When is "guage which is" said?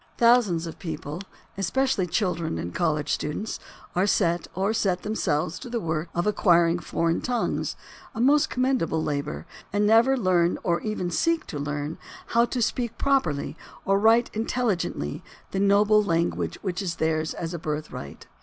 16.31-16.95